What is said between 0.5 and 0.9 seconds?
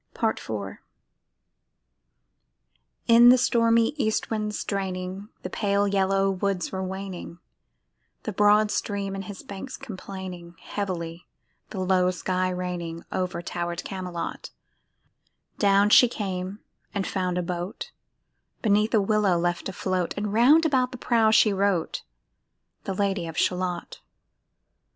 PART IV